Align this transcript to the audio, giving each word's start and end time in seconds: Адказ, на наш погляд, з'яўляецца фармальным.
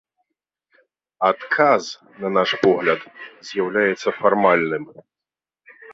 Адказ, 1.27 1.83
на 2.23 2.31
наш 2.37 2.55
погляд, 2.63 3.01
з'яўляецца 3.51 4.15
фармальным. 4.23 4.83